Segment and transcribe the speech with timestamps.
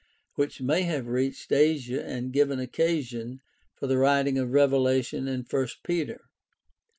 [0.33, 3.39] which may have reached Asia and given occasion
[3.75, 6.21] for the writing of Revelation and I Peter.